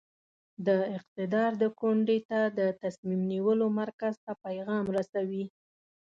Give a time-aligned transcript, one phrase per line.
[0.67, 5.45] د اقدار د کونډې ته د تصمیم نیولو مرکز ته پیغام رسوي.